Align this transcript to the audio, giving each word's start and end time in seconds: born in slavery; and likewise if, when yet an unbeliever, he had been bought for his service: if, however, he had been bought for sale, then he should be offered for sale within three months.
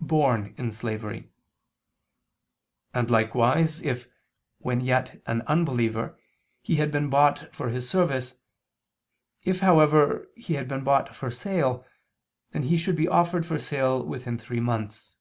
born 0.00 0.54
in 0.56 0.70
slavery; 0.70 1.28
and 2.94 3.10
likewise 3.10 3.82
if, 3.82 4.06
when 4.58 4.80
yet 4.80 5.20
an 5.26 5.42
unbeliever, 5.48 6.16
he 6.60 6.76
had 6.76 6.92
been 6.92 7.10
bought 7.10 7.52
for 7.52 7.68
his 7.68 7.90
service: 7.90 8.34
if, 9.42 9.58
however, 9.58 10.28
he 10.36 10.54
had 10.54 10.68
been 10.68 10.84
bought 10.84 11.12
for 11.16 11.32
sale, 11.32 11.84
then 12.52 12.62
he 12.62 12.76
should 12.76 12.94
be 12.94 13.08
offered 13.08 13.44
for 13.44 13.58
sale 13.58 14.06
within 14.06 14.38
three 14.38 14.60
months. 14.60 15.16